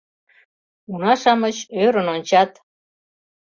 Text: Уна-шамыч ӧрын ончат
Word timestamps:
Уна-шамыч 0.91 1.57
ӧрын 1.83 2.07
ончат 2.15 2.51